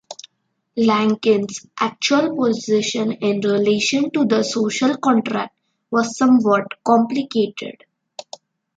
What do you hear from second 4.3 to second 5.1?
"social